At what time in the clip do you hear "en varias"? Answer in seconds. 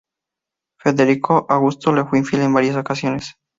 2.41-2.75